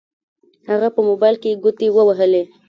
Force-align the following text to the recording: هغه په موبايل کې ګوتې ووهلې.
هغه 0.69 0.87
په 0.95 1.01
موبايل 1.07 1.35
کې 1.43 1.59
ګوتې 1.63 1.87
ووهلې. 1.91 2.43